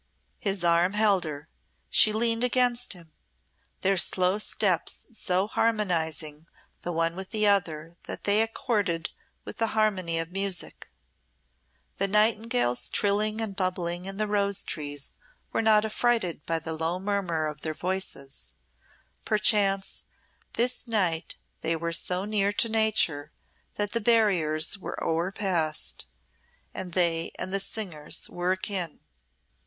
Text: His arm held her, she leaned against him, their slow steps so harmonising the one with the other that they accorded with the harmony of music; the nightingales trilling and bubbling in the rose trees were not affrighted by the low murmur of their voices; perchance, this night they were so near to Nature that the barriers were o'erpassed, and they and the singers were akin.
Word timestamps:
His 0.39 0.63
arm 0.63 0.93
held 0.93 1.25
her, 1.25 1.47
she 1.91 2.11
leaned 2.11 2.43
against 2.43 2.93
him, 2.93 3.11
their 3.81 3.97
slow 3.97 4.39
steps 4.39 5.07
so 5.11 5.45
harmonising 5.45 6.47
the 6.81 6.91
one 6.91 7.15
with 7.15 7.29
the 7.29 7.45
other 7.45 7.97
that 8.05 8.23
they 8.23 8.41
accorded 8.41 9.11
with 9.45 9.57
the 9.57 9.77
harmony 9.77 10.17
of 10.17 10.31
music; 10.31 10.89
the 11.97 12.07
nightingales 12.07 12.89
trilling 12.89 13.41
and 13.41 13.55
bubbling 13.55 14.07
in 14.07 14.17
the 14.17 14.25
rose 14.25 14.63
trees 14.63 15.13
were 15.53 15.61
not 15.61 15.85
affrighted 15.85 16.47
by 16.47 16.57
the 16.57 16.73
low 16.73 16.97
murmur 16.97 17.45
of 17.45 17.61
their 17.61 17.75
voices; 17.75 18.55
perchance, 19.23 20.03
this 20.53 20.87
night 20.87 21.37
they 21.61 21.75
were 21.75 21.93
so 21.93 22.25
near 22.25 22.51
to 22.51 22.67
Nature 22.69 23.31
that 23.75 23.91
the 23.91 24.01
barriers 24.01 24.79
were 24.79 24.97
o'erpassed, 25.03 26.07
and 26.73 26.93
they 26.93 27.31
and 27.37 27.53
the 27.53 27.59
singers 27.59 28.27
were 28.31 28.51
akin. 28.53 29.01